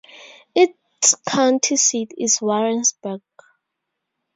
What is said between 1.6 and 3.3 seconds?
seat is Warrensburg.